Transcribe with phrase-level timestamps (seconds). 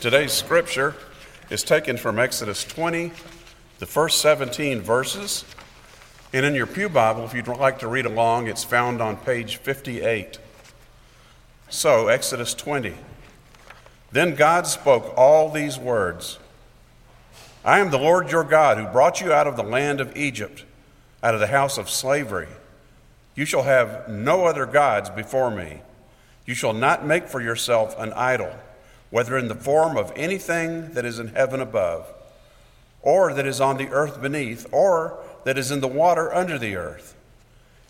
[0.00, 0.94] Today's scripture
[1.50, 3.12] is taken from Exodus 20,
[3.80, 5.44] the first 17 verses.
[6.32, 9.58] And in your Pew Bible, if you'd like to read along, it's found on page
[9.58, 10.38] 58.
[11.68, 12.94] So, Exodus 20.
[14.10, 16.38] Then God spoke all these words
[17.62, 20.64] I am the Lord your God who brought you out of the land of Egypt,
[21.22, 22.48] out of the house of slavery.
[23.34, 25.82] You shall have no other gods before me.
[26.46, 28.50] You shall not make for yourself an idol
[29.10, 32.12] whether in the form of anything that is in heaven above,
[33.02, 36.76] or that is on the earth beneath, or that is in the water under the
[36.76, 37.16] earth.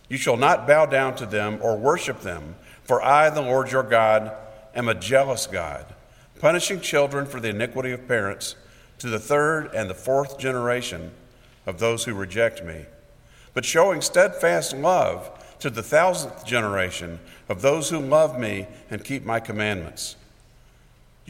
[0.09, 3.83] You shall not bow down to them or worship them, for I, the Lord your
[3.83, 4.33] God,
[4.75, 5.85] am a jealous God,
[6.41, 8.57] punishing children for the iniquity of parents
[8.99, 11.11] to the third and the fourth generation
[11.67, 12.87] of those who reject me,
[13.55, 17.19] but showing steadfast love to the thousandth generation
[17.49, 20.17] of those who love me and keep my commandments.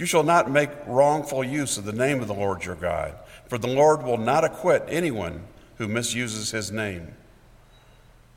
[0.00, 3.12] You shall not make wrongful use of the name of the Lord your God,
[3.48, 5.42] for the Lord will not acquit anyone
[5.76, 7.08] who misuses his name.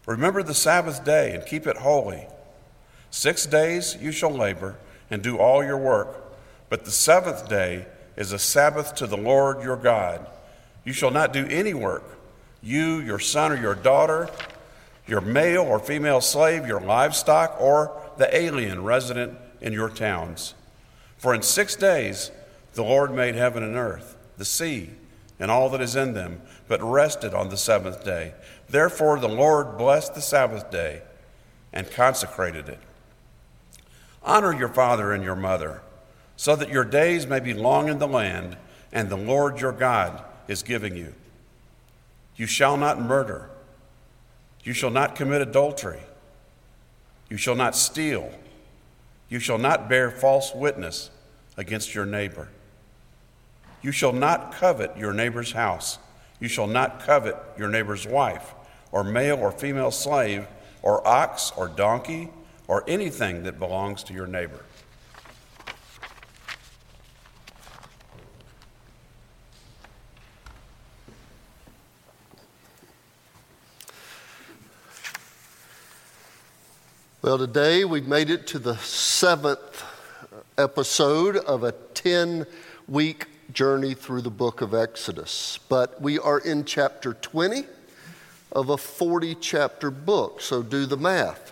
[0.05, 2.27] Remember the Sabbath day and keep it holy.
[3.11, 4.75] Six days you shall labor
[5.09, 6.35] and do all your work,
[6.67, 7.85] but the seventh day
[8.17, 10.27] is a Sabbath to the Lord your God.
[10.83, 12.19] You shall not do any work,
[12.61, 14.29] you, your son or your daughter,
[15.07, 20.55] your male or female slave, your livestock, or the alien resident in your towns.
[21.23, 22.31] For in six days
[22.73, 24.89] the Lord made heaven and earth, the sea,
[25.39, 28.33] and all that is in them, but rested on the seventh day.
[28.67, 31.01] Therefore the Lord blessed the Sabbath day
[31.71, 32.79] and consecrated it.
[34.21, 35.81] Honor your father and your mother,
[36.35, 38.57] so that your days may be long in the land,
[38.91, 41.13] and the Lord your God is giving you.
[42.35, 43.49] You shall not murder.
[44.65, 46.01] You shall not commit adultery.
[47.29, 48.29] You shall not steal.
[49.29, 51.09] You shall not bear false witness
[51.57, 52.49] against your neighbor.
[53.81, 55.99] You shall not covet your neighbor's house.
[56.39, 58.53] You shall not covet your neighbor's wife,
[58.91, 60.47] or male or female slave,
[60.81, 62.29] or ox or donkey,
[62.67, 64.63] or anything that belongs to your neighbor.
[77.21, 79.85] Well, today we've made it to the seventh
[80.57, 82.45] episode of a 10
[82.87, 85.59] week journey through the book of Exodus.
[85.69, 87.65] But we are in chapter 20
[88.51, 91.51] of a 40 chapter book, so do the math.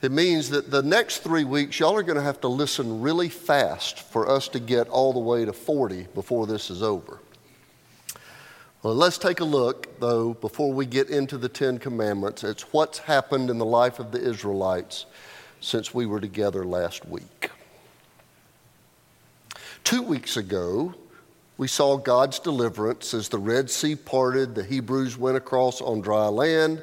[0.00, 3.28] It means that the next three weeks, y'all are going to have to listen really
[3.28, 7.18] fast for us to get all the way to 40 before this is over.
[8.82, 12.44] Well, let's take a look, though, before we get into the Ten Commandments.
[12.44, 15.06] It's what's happened in the life of the Israelites
[15.60, 17.37] since we were together last week.
[19.84, 20.94] Two weeks ago,
[21.56, 26.26] we saw God's deliverance as the Red Sea parted, the Hebrews went across on dry
[26.28, 26.82] land.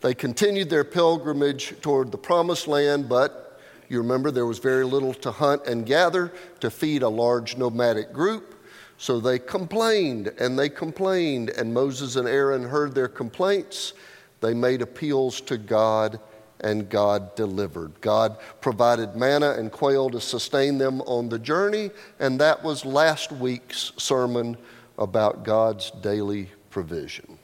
[0.00, 5.14] They continued their pilgrimage toward the promised land, but you remember there was very little
[5.14, 8.56] to hunt and gather to feed a large nomadic group.
[8.98, 13.94] So they complained and they complained, and Moses and Aaron heard their complaints.
[14.40, 16.20] They made appeals to God
[16.60, 18.00] and God delivered.
[18.00, 23.32] God provided manna and quail to sustain them on the journey, and that was last
[23.32, 24.56] week's sermon
[24.98, 27.38] about God's daily provision.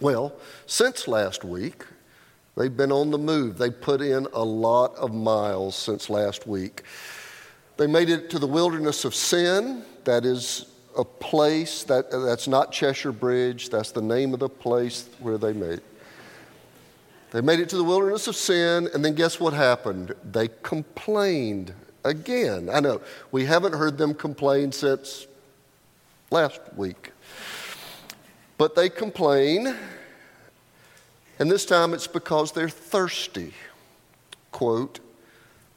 [0.00, 0.34] Well,
[0.66, 1.84] since last week,
[2.56, 3.56] they've been on the move.
[3.56, 6.82] They put in a lot of miles since last week.
[7.76, 10.66] They made it to the wilderness of sin, that is
[10.96, 15.52] a place that that's not Cheshire Bridge, that's the name of the place where they
[15.52, 15.91] made it.
[17.32, 20.14] They made it to the wilderness of sin, and then guess what happened?
[20.22, 21.72] They complained
[22.04, 22.68] again.
[22.70, 23.00] I know
[23.30, 25.26] we haven't heard them complain since
[26.30, 27.12] last week,
[28.58, 29.74] but they complain,
[31.38, 33.54] and this time it's because they're thirsty.
[34.50, 35.00] Quote,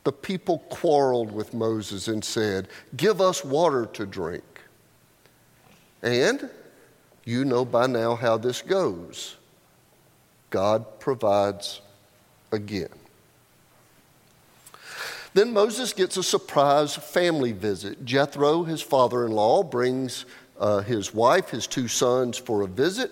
[0.03, 2.67] the people quarreled with Moses and said,
[2.97, 4.43] Give us water to drink.
[6.03, 6.49] And
[7.23, 9.37] you know by now how this goes.
[10.55, 11.81] God provides
[12.53, 12.87] again.
[15.33, 18.05] Then Moses gets a surprise family visit.
[18.05, 20.23] Jethro, his father in law, brings
[20.57, 23.11] uh, his wife, his two sons, for a visit.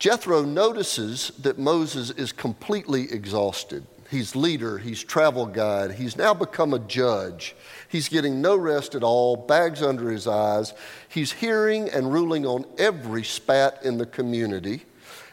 [0.00, 3.86] Jethro notices that Moses is completely exhausted.
[4.10, 7.54] He's leader, he's travel guide, he's now become a judge.
[7.88, 10.74] He's getting no rest at all, bags under his eyes.
[11.08, 14.86] He's hearing and ruling on every spat in the community,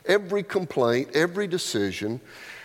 [0.10, 2.20] every complaint, every decision.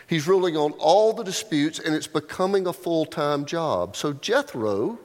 [0.09, 3.95] He's ruling on all the disputes, and it's becoming a full time job.
[3.95, 4.99] So Jethro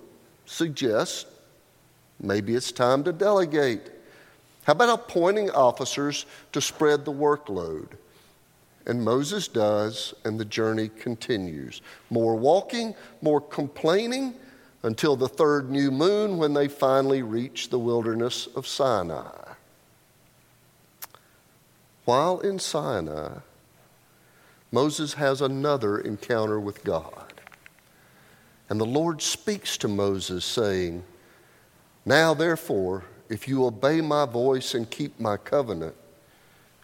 [0.46, 1.26] suggests
[2.20, 3.92] maybe it's time to delegate.
[4.64, 7.90] How about appointing officers to spread the workload?
[8.86, 11.82] And Moses does, and the journey continues.
[12.10, 14.34] More walking, more complaining,
[14.84, 19.49] until the third new moon when they finally reach the wilderness of Sinai.
[22.10, 23.38] While in Sinai,
[24.72, 27.34] Moses has another encounter with God.
[28.68, 31.04] And the Lord speaks to Moses, saying,
[32.06, 35.94] Now therefore, if you obey my voice and keep my covenant,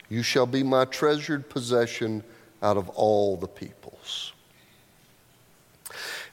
[0.10, 2.24] you shall be my treasured possession
[2.62, 4.32] out of all the peoples.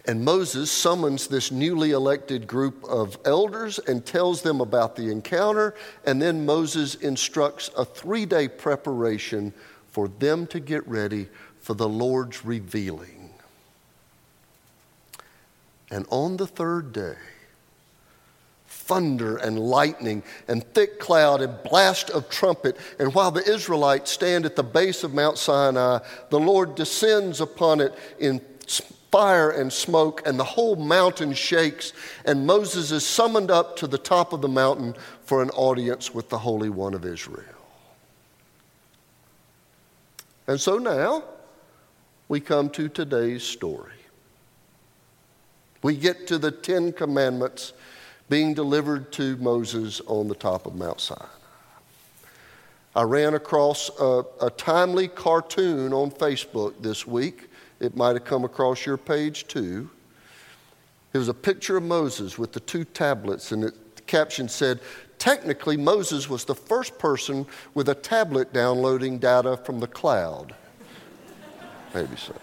[0.05, 5.75] And Moses summons this newly elected group of elders and tells them about the encounter.
[6.05, 9.53] And then Moses instructs a three day preparation
[9.89, 11.29] for them to get ready
[11.61, 13.31] for the Lord's revealing.
[15.91, 17.17] And on the third day,
[18.67, 22.77] thunder and lightning and thick cloud and blast of trumpet.
[22.99, 26.01] And while the Israelites stand at the base of Mount Sinai,
[26.31, 28.41] the Lord descends upon it in
[29.13, 31.93] fire and smoke, and the whole mountain shakes.
[32.25, 36.31] And Moses is summoned up to the top of the mountain for an audience with
[36.31, 37.45] the Holy One of Israel.
[40.49, 41.23] And so now
[42.29, 43.93] we come to today's story.
[45.83, 47.75] We get to the Ten Commandments
[48.29, 51.27] being delivered to Moses on the top of Mount Sinai.
[52.95, 57.49] I ran across a, a, timely cartoon on Facebook this week.
[57.83, 59.91] It might have come across your page too.
[61.13, 64.79] It was a picture of Moses with the two tablets, and it, the caption said,
[65.19, 67.45] Technically, Moses was the first person
[67.75, 70.55] with a tablet downloading data from the cloud.
[71.95, 72.35] Maybe so.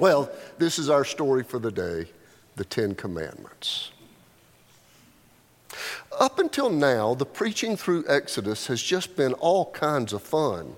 [0.00, 2.08] Well, this is our story for the day
[2.56, 3.90] the Ten Commandments.
[6.18, 10.76] Up until now, the preaching through Exodus has just been all kinds of fun.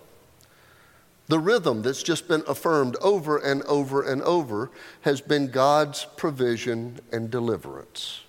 [1.28, 4.70] The rhythm that's just been affirmed over and over and over
[5.02, 8.22] has been God's provision and deliverance.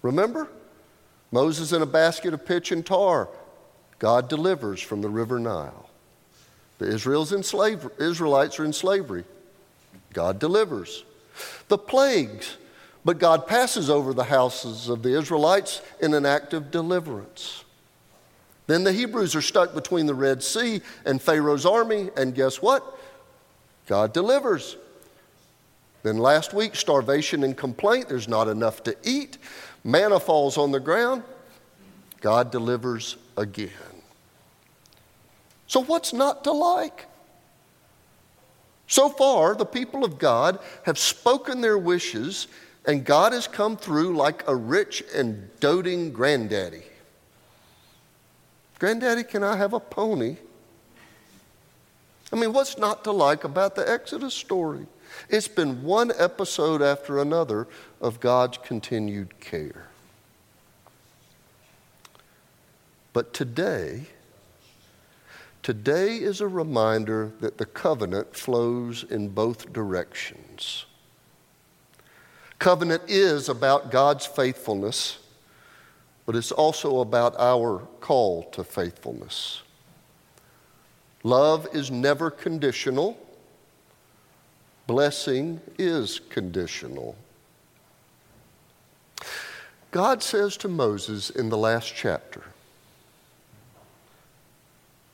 [0.00, 0.48] Remember?
[1.30, 3.28] Moses in a basket of pitch and tar.
[3.98, 5.88] God delivers from the river Nile.
[6.78, 9.24] The Israel's in slavery, Israelites are in slavery.
[10.12, 11.04] God delivers.
[11.68, 12.56] The plagues
[13.04, 17.64] but God passes over the houses of the Israelites in an act of deliverance.
[18.66, 22.98] Then the Hebrews are stuck between the Red Sea and Pharaoh's army, and guess what?
[23.86, 24.76] God delivers.
[26.02, 29.38] Then last week, starvation and complaint, there's not enough to eat.
[29.84, 31.22] Manna falls on the ground.
[32.20, 33.70] God delivers again.
[35.66, 37.06] So, what's not to like?
[38.86, 42.46] So far, the people of God have spoken their wishes
[42.84, 46.82] and God has come through like a rich and doting granddaddy.
[48.82, 50.38] Granddaddy, can I have a pony?
[52.32, 54.86] I mean, what's not to like about the Exodus story?
[55.28, 57.68] It's been one episode after another
[58.00, 59.86] of God's continued care.
[63.12, 64.06] But today,
[65.62, 70.86] today is a reminder that the covenant flows in both directions.
[72.58, 75.18] Covenant is about God's faithfulness,
[76.32, 79.60] but it's also about our call to faithfulness.
[81.24, 83.18] Love is never conditional,
[84.86, 87.16] blessing is conditional.
[89.90, 92.44] God says to Moses in the last chapter,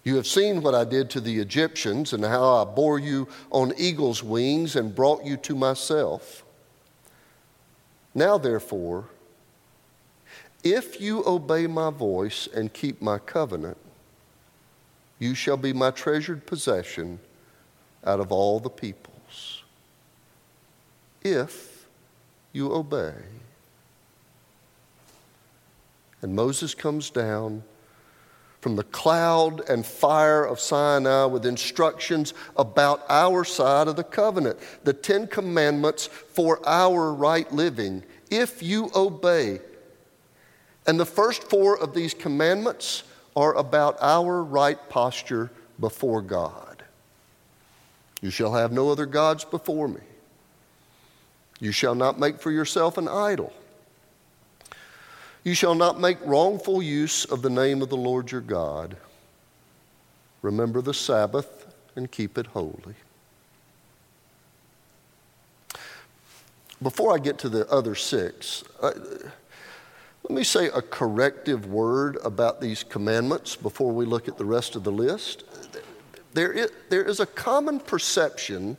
[0.04, 3.72] You have seen what I did to the Egyptians and how I bore you on
[3.76, 6.44] eagle's wings and brought you to myself.
[8.14, 9.06] Now, therefore,
[10.72, 13.76] if you obey my voice and keep my covenant,
[15.18, 17.18] you shall be my treasured possession
[18.04, 19.62] out of all the peoples.
[21.22, 21.86] If
[22.52, 23.14] you obey.
[26.22, 27.62] And Moses comes down
[28.60, 34.58] from the cloud and fire of Sinai with instructions about our side of the covenant,
[34.82, 39.60] the Ten Commandments for our right living, if you obey.
[40.88, 43.02] And the first four of these commandments
[43.36, 46.82] are about our right posture before God.
[48.22, 50.00] You shall have no other gods before me.
[51.60, 53.52] You shall not make for yourself an idol.
[55.44, 58.96] You shall not make wrongful use of the name of the Lord your God.
[60.40, 61.66] Remember the Sabbath
[61.96, 62.94] and keep it holy.
[66.80, 68.92] Before I get to the other six, uh,
[70.24, 74.76] let me say a corrective word about these commandments before we look at the rest
[74.76, 75.44] of the list.
[76.34, 78.76] There is, there is a common perception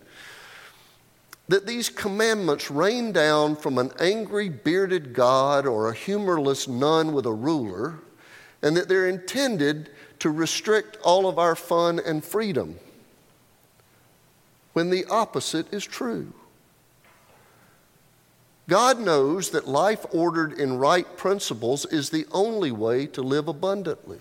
[1.48, 7.26] that these commandments rain down from an angry, bearded God or a humorless nun with
[7.26, 7.96] a ruler,
[8.62, 12.78] and that they're intended to restrict all of our fun and freedom,
[14.74, 16.32] when the opposite is true.
[18.70, 24.20] God knows that life ordered in right principles is the only way to live abundantly.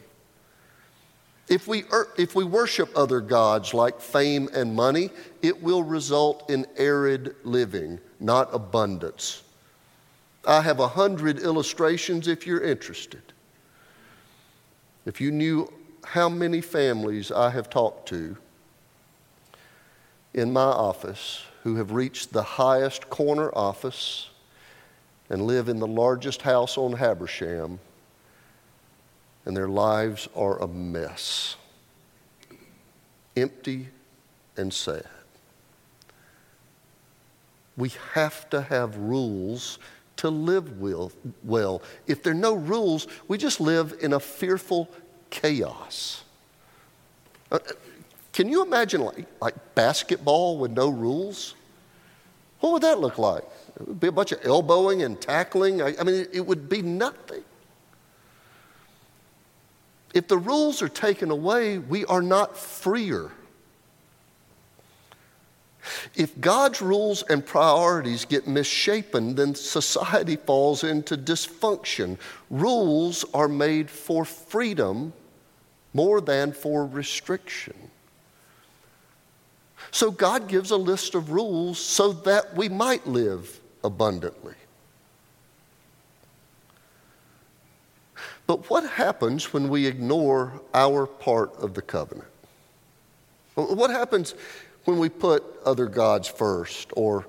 [1.48, 5.10] If we, er, if we worship other gods like fame and money,
[5.42, 9.42] it will result in arid living, not abundance.
[10.46, 13.22] I have a hundred illustrations if you're interested.
[15.04, 15.70] If you knew
[16.04, 18.38] how many families I have talked to
[20.32, 24.30] in my office who have reached the highest corner office
[25.30, 27.78] and live in the largest house on Habersham
[29.44, 31.56] and their lives are a mess
[33.36, 33.88] empty
[34.56, 35.06] and sad.
[37.76, 39.78] We have to have rules
[40.16, 41.80] to live with well.
[42.06, 44.88] If there are no rules, we just live in a fearful
[45.30, 46.24] chaos.
[47.50, 47.60] Uh,
[48.32, 51.54] can you imagine like, like basketball with no rules?
[52.60, 53.44] What would that look like?
[53.80, 55.80] It would be a bunch of elbowing and tackling.
[55.82, 57.44] I, I mean, it, it would be nothing.
[60.14, 63.30] If the rules are taken away, we are not freer.
[66.14, 72.18] If God's rules and priorities get misshapen, then society falls into dysfunction.
[72.50, 75.12] Rules are made for freedom
[75.94, 77.74] more than for restriction.
[79.90, 84.54] So God gives a list of rules so that we might live abundantly.
[88.46, 92.30] But what happens when we ignore our part of the covenant?
[93.54, 94.34] What happens
[94.84, 97.26] when we put other gods first or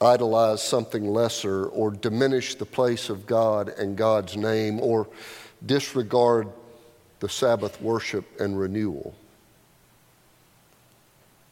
[0.00, 5.08] idolize something lesser or diminish the place of God and God's name or
[5.66, 6.48] disregard
[7.20, 9.14] the Sabbath worship and renewal?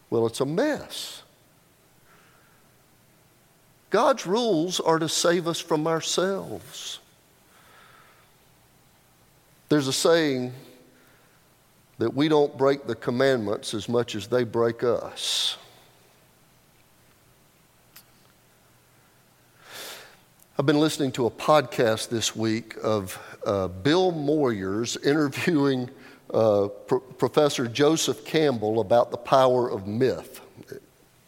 [0.09, 1.23] Well, it's a mess.
[3.97, 6.99] God's rules are to save us from ourselves.
[9.71, 10.53] There's a saying
[11.97, 15.57] that we don't break the commandments as much as they break us.
[20.59, 25.89] I've been listening to a podcast this week of uh, Bill Moyers interviewing
[26.35, 30.43] uh, Pro- Professor Joseph Campbell about the power of myth.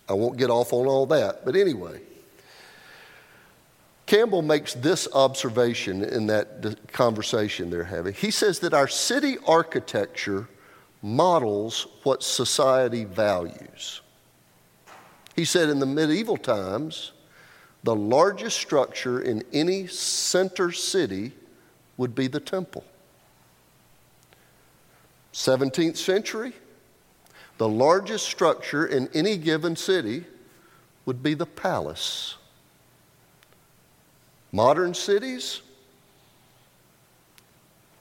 [0.06, 2.02] I won't get off on all that, but anyway.
[4.08, 8.14] Campbell makes this observation in that conversation they're having.
[8.14, 10.48] He says that our city architecture
[11.02, 14.00] models what society values.
[15.36, 17.12] He said in the medieval times,
[17.84, 21.32] the largest structure in any center city
[21.98, 22.84] would be the temple.
[25.34, 26.54] 17th century,
[27.58, 30.24] the largest structure in any given city
[31.04, 32.37] would be the palace.
[34.52, 35.60] Modern cities,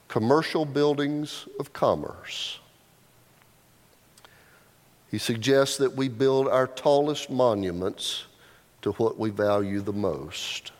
[0.08, 2.60] commercial buildings of commerce.
[5.12, 8.25] He suggests that we build our tallest monuments
[8.82, 10.72] to what we value the most.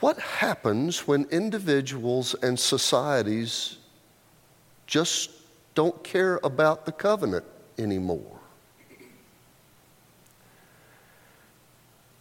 [0.00, 3.78] What happens when individuals and societies
[4.86, 5.30] just
[5.74, 7.44] don't care about the covenant
[7.78, 8.35] anymore?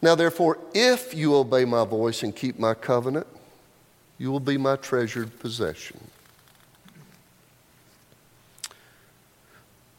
[0.05, 3.25] Now, therefore, if you obey my voice and keep my covenant,
[4.19, 5.99] you will be my treasured possession.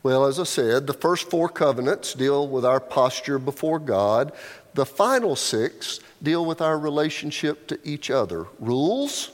[0.04, 4.30] Well, as I said, the first four covenants deal with our posture before God.
[4.75, 9.32] The final six deal with our relationship to each other rules,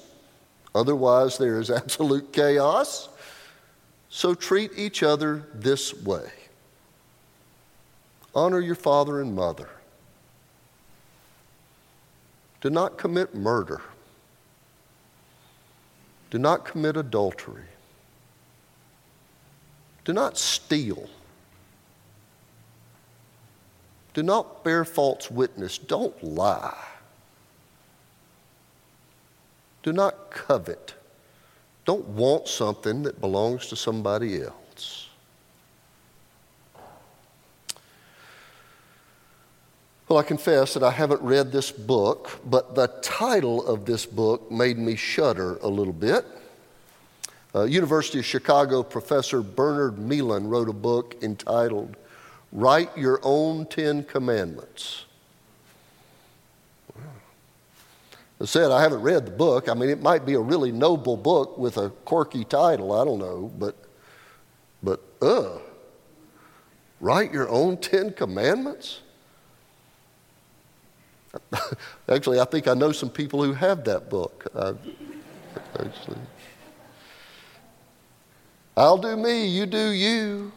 [0.74, 3.10] Otherwise, there is absolute chaos.
[4.08, 6.30] So treat each other this way
[8.34, 9.68] honor your father and mother.
[12.62, 13.80] Do not commit murder.
[16.30, 17.64] Do not commit adultery.
[20.04, 21.10] Do not steal.
[24.14, 25.76] Do not bear false witness.
[25.76, 26.86] Don't lie.
[29.82, 30.94] Do not covet.
[31.84, 35.08] Don't want something that belongs to somebody else.
[40.12, 44.50] Well, I confess that I haven't read this book, but the title of this book
[44.50, 46.26] made me shudder a little bit.
[47.54, 51.96] Uh, University of Chicago professor Bernard Meehan wrote a book entitled
[52.52, 55.06] Write Your Own Ten Commandments.
[58.38, 59.70] I said, I haven't read the book.
[59.70, 62.92] I mean, it might be a really noble book with a quirky title.
[62.92, 63.50] I don't know.
[63.58, 63.76] But,
[64.82, 65.56] but, uh,
[67.00, 69.00] write your own Ten Commandments?
[72.08, 74.46] actually, I think I know some people who have that book.
[74.54, 74.74] I,
[75.78, 76.18] actually,
[78.76, 80.52] I'll do me, you do you.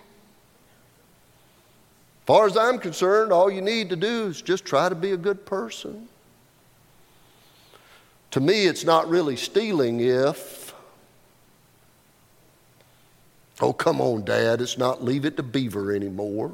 [2.23, 5.11] As far as I'm concerned, all you need to do is just try to be
[5.11, 6.07] a good person.
[8.31, 10.73] To me, it's not really stealing if,
[13.61, 16.51] oh, come on, Dad, it's not leave it to Beaver anymore.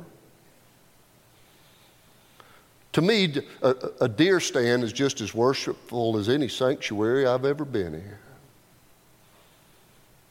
[2.93, 7.63] To me, a, a deer stand is just as worshipful as any sanctuary I've ever
[7.63, 8.11] been in.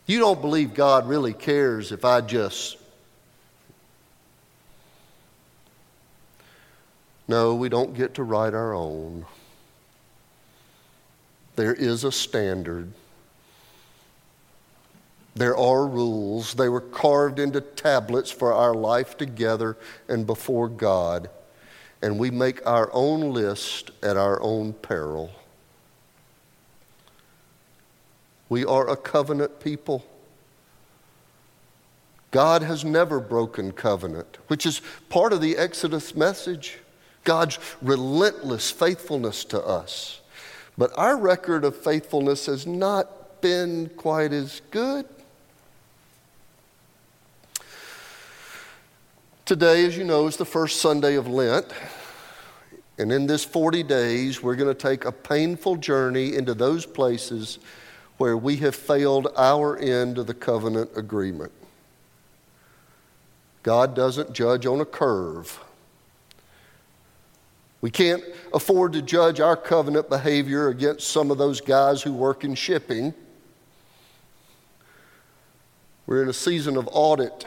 [0.07, 2.77] You don't believe God really cares if I just
[7.31, 9.25] No, we don't get to write our own.
[11.55, 12.93] There is a standard.
[15.37, 16.55] There are rules.
[16.55, 19.77] They were carved into tablets for our life together
[20.09, 21.31] and before God.
[22.03, 25.31] And we make our own list at our own peril.
[28.49, 30.05] We are a covenant people.
[32.31, 36.79] God has never broken covenant, which is part of the Exodus message.
[37.25, 40.21] God's relentless faithfulness to us.
[40.79, 45.07] But our record of faithfulness has not been quite as good.
[49.51, 51.67] Today, as you know, is the first Sunday of Lent.
[52.99, 57.59] And in this 40 days, we're going to take a painful journey into those places
[58.17, 61.51] where we have failed our end of the covenant agreement.
[63.65, 65.59] God doesn't judge on a curve.
[67.81, 68.23] We can't
[68.55, 73.15] afford to judge our covenant behavior against some of those guys who work in shipping.
[76.07, 77.45] We're in a season of audit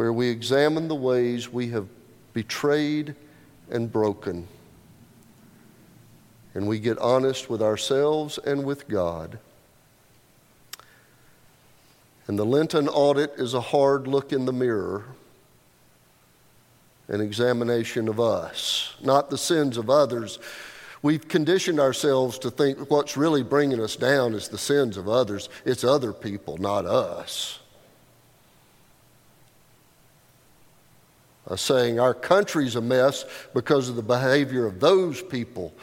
[0.00, 1.86] where we examine the ways we have
[2.32, 3.14] betrayed
[3.70, 4.48] and broken.
[6.54, 9.38] And we get honest with ourselves and with God.
[12.26, 15.04] And the Lenten audit is a hard look in the mirror
[17.08, 20.38] an examination of us, not the sins of others.
[21.02, 25.50] We've conditioned ourselves to think what's really bringing us down is the sins of others.
[25.66, 27.59] It's other people, not us.
[31.50, 35.74] Uh, saying our country's a mess because of the behavior of those people.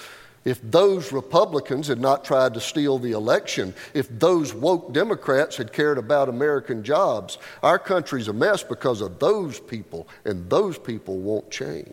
[0.45, 5.73] If those Republicans had not tried to steal the election, if those woke Democrats had
[5.73, 11.17] cared about American jobs, our country's a mess because of those people, and those people
[11.17, 11.91] won't change.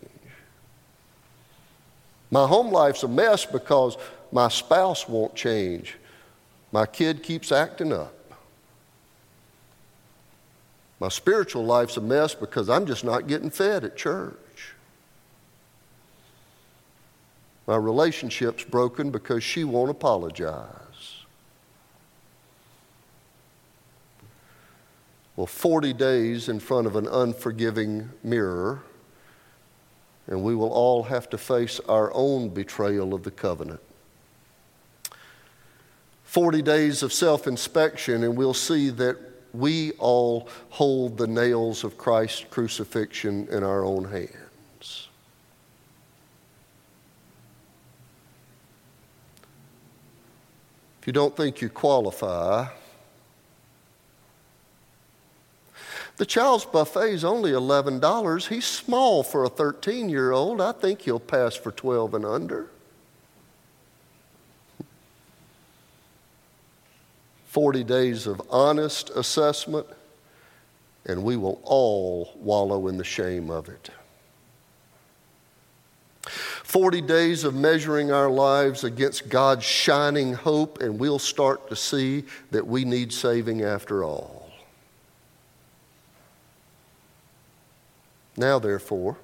[2.30, 3.96] My home life's a mess because
[4.30, 5.96] my spouse won't change.
[6.70, 8.14] My kid keeps acting up.
[11.00, 14.74] My spiritual life's a mess because I'm just not getting fed at church.
[17.66, 20.68] My relationship's broken because she won't apologize.
[25.36, 28.82] Well, 40 days in front of an unforgiving mirror,
[30.28, 33.80] and we will all have to face our own betrayal of the covenant.
[36.22, 39.16] 40 days of self inspection, and we'll see that
[39.54, 45.08] we all hold the nails of Christ's crucifixion in our own hands.
[51.00, 52.66] If you don't think you qualify,
[56.16, 58.48] the child's buffet is only $11.
[58.48, 60.60] He's small for a 13 year old.
[60.60, 62.70] I think he'll pass for 12 and under.
[67.54, 69.86] 40 days of honest assessment,
[71.06, 73.90] and we will all wallow in the shame of it.
[76.24, 82.24] 40 days of measuring our lives against God's shining hope, and we'll start to see
[82.50, 84.50] that we need saving after all.
[88.36, 89.16] Now, therefore,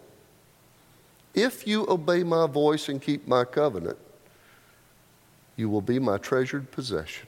[1.34, 3.98] if you obey my voice and keep my covenant,
[5.56, 7.26] you will be my treasured possession.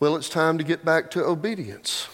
[0.00, 2.08] Well, it's time to get back to obedience.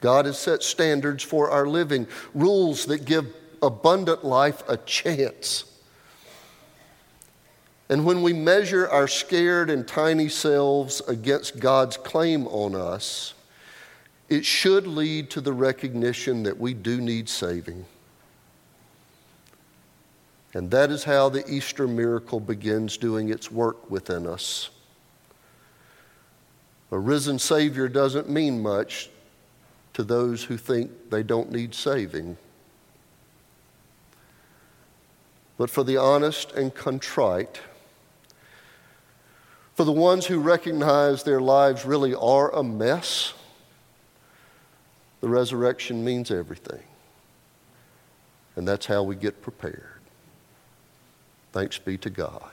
[0.00, 5.64] God has set standards for our living, rules that give abundant life a chance.
[7.88, 13.34] And when we measure our scared and tiny selves against God's claim on us,
[14.28, 17.84] it should lead to the recognition that we do need saving.
[20.54, 24.70] And that is how the Easter miracle begins doing its work within us.
[26.94, 29.10] A risen Savior doesn't mean much
[29.94, 32.36] to those who think they don't need saving.
[35.58, 37.60] But for the honest and contrite,
[39.74, 43.34] for the ones who recognize their lives really are a mess,
[45.20, 46.84] the resurrection means everything.
[48.54, 50.00] And that's how we get prepared.
[51.50, 52.52] Thanks be to God.